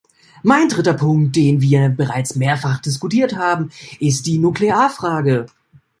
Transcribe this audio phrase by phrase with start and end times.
[0.41, 3.69] Mein dritter Punkt, den wir bereits mehrfach diskutiert haben,
[3.99, 5.45] ist die Nuklearfrage.